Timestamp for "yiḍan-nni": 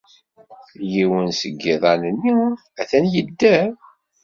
1.65-2.33